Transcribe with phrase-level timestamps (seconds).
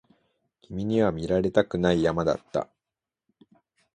[0.63, 2.67] 君には見られたくない山だった